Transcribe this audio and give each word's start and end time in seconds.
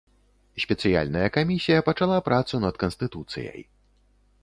Спецыяльная 0.63 1.27
камісія 1.37 1.85
пачала 1.91 2.17
працу 2.31 2.65
над 2.67 2.83
канстытуцыяй. 2.85 3.61